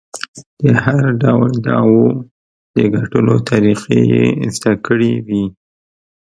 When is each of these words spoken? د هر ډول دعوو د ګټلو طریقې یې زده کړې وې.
د 0.61 0.63
هر 0.83 1.01
ډول 1.23 1.51
دعوو 1.67 2.07
د 2.75 2.77
ګټلو 2.95 3.35
طریقې 3.49 3.99
یې 4.13 4.25
زده 4.55 4.73
کړې 4.85 5.13
وې. 5.25 5.43